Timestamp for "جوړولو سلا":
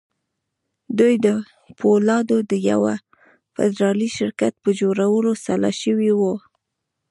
4.81-5.71